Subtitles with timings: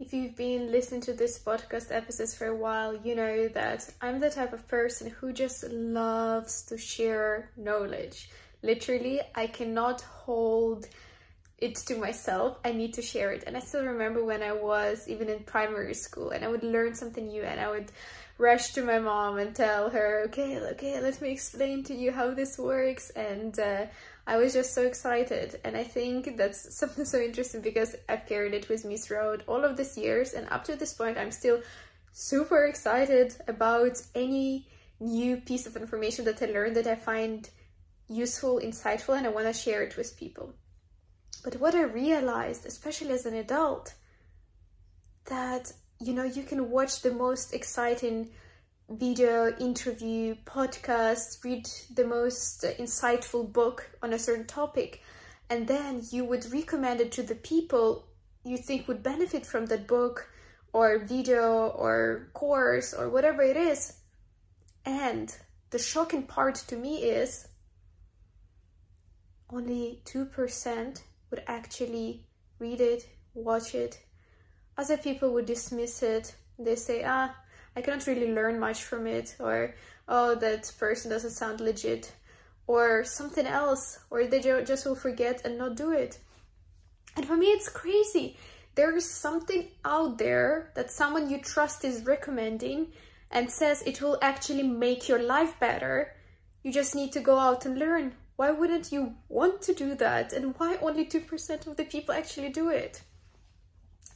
[0.00, 4.18] if you've been listening to this podcast episodes for a while, you know that I'm
[4.18, 8.30] the type of person who just loves to share knowledge.
[8.62, 10.86] Literally, I cannot hold
[11.58, 12.56] it to myself.
[12.64, 13.44] I need to share it.
[13.46, 16.94] And I still remember when I was even in primary school and I would learn
[16.94, 17.92] something new and I would
[18.38, 22.32] rush to my mom and tell her, okay, okay, let me explain to you how
[22.32, 23.10] this works.
[23.10, 23.84] And uh,
[24.30, 25.58] I was just so excited.
[25.64, 29.64] And I think that's something so interesting because I've carried it with me throughout all
[29.64, 30.34] of these years.
[30.34, 31.60] And up to this point, I'm still
[32.12, 34.68] super excited about any
[35.00, 37.50] new piece of information that I learned that I find
[38.08, 40.54] useful, insightful, and I want to share it with people.
[41.42, 43.94] But what I realized, especially as an adult,
[45.24, 48.30] that you know you can watch the most exciting
[48.90, 55.00] video, interview, podcast, read the most insightful book on a certain topic,
[55.48, 58.06] and then you would recommend it to the people
[58.44, 60.28] you think would benefit from that book
[60.72, 63.98] or video or course or whatever it is.
[64.84, 65.34] And
[65.70, 67.46] the shocking part to me is
[69.50, 72.26] only 2% would actually
[72.58, 74.00] read it, watch it.
[74.76, 76.34] Other people would dismiss it.
[76.58, 77.34] They say, ah,
[77.76, 79.74] I cannot really learn much from it, or
[80.08, 82.12] oh, that person doesn't sound legit,
[82.66, 86.18] or something else, or they just will forget and not do it.
[87.16, 88.36] And for me, it's crazy.
[88.74, 92.92] There is something out there that someone you trust is recommending
[93.30, 96.14] and says it will actually make your life better.
[96.62, 98.14] You just need to go out and learn.
[98.36, 100.32] Why wouldn't you want to do that?
[100.32, 103.02] And why only 2% of the people actually do it?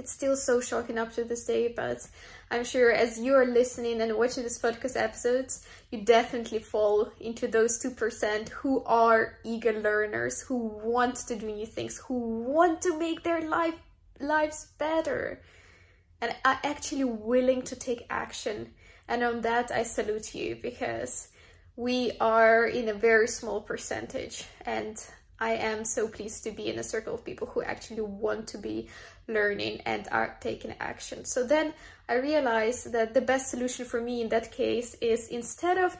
[0.00, 2.08] It's still so shocking up to this day, but
[2.50, 7.78] I'm sure as you're listening and watching this podcast episodes, you definitely fall into those
[7.84, 13.24] 2% who are eager learners, who want to do new things, who want to make
[13.24, 13.74] their life
[14.20, 15.42] lives better
[16.22, 18.72] and are actually willing to take action.
[19.06, 21.28] And on that, I salute you because
[21.76, 24.96] we are in a very small percentage and
[25.40, 28.58] I am so pleased to be in a circle of people who actually want to
[28.58, 28.88] be
[29.26, 31.24] learning and are taking action.
[31.24, 31.72] So then
[32.08, 35.96] I realized that the best solution for me in that case is instead of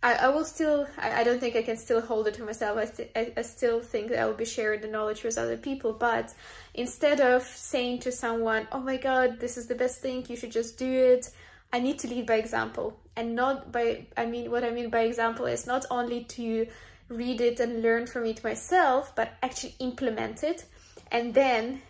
[0.00, 2.78] I, I will still I, I don't think I can still hold it to myself.
[2.78, 5.92] I, I, I still think that I will be sharing the knowledge with other people,
[5.92, 6.34] but
[6.74, 10.52] instead of saying to someone, "Oh my god, this is the best thing, you should
[10.52, 11.30] just do it,"
[11.72, 15.00] I need to lead by example and not by, I mean, what I mean by
[15.00, 16.66] example is not only to
[17.08, 20.64] read it and learn from it myself, but actually implement it.
[21.10, 21.82] And then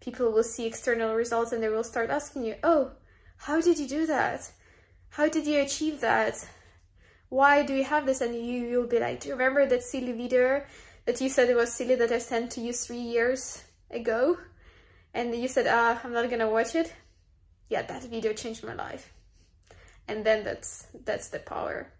[0.00, 2.92] people will see external results and they will start asking you, oh,
[3.36, 4.50] how did you do that?
[5.10, 6.46] How did you achieve that?
[7.28, 8.20] Why do you have this?
[8.20, 10.62] And you, you'll be like, do you remember that silly video
[11.04, 14.38] that you said it was silly that I sent to you three years ago?
[15.12, 16.92] And you said, ah, I'm not gonna watch it
[17.68, 19.12] yeah, that video changed my life.
[20.06, 21.90] And then that's that's the power.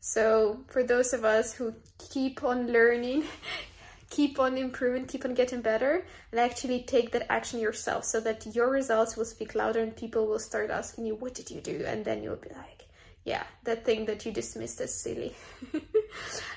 [0.00, 3.24] So for those of us who keep on learning,
[4.10, 8.54] keep on improving, keep on getting better, and actually take that action yourself so that
[8.54, 11.84] your results will speak louder and people will start asking you, what did you do?
[11.86, 12.86] And then you'll be like,
[13.26, 15.34] yeah, that thing that you dismissed as silly.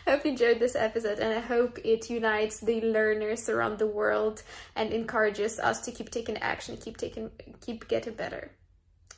[0.08, 3.88] I hope you enjoyed this episode and I hope it unites the learners around the
[3.88, 4.44] world
[4.76, 8.52] and encourages us to keep taking action, keep taking keep getting better.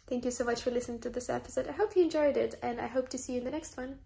[0.08, 1.68] Thank you so much for listening to this episode.
[1.68, 4.00] I hope you enjoyed it and I hope to see you in the next one.